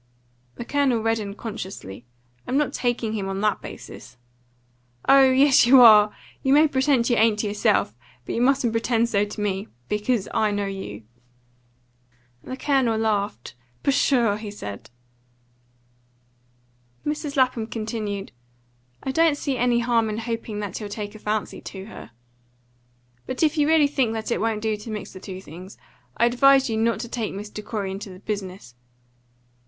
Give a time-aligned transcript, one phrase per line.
[0.55, 2.07] The Colonel reddened consciously.
[2.47, 4.17] "I'm not taking him on that basis."
[5.07, 6.11] "Oh yes, you are!
[6.41, 7.93] You may pretend you ain't to yourself,
[8.25, 9.67] but you mustn't pretend so to me.
[9.89, 11.03] Because I know you."
[12.43, 13.53] The Colonel laughed.
[13.83, 14.89] "Pshaw!" he said.
[17.05, 17.37] Mrs.
[17.37, 18.31] Lapham continued:
[19.03, 22.09] "I don't see any harm in hoping that he'll take a fancy to her.
[23.27, 25.77] But if you really think it won't do to mix the two things,
[26.17, 27.63] I advise you not to take Mr.
[27.63, 28.73] Corey into the business.